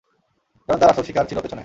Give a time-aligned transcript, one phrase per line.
[0.69, 1.59] কারণ তার আসল শিকার ছিল পেছনে।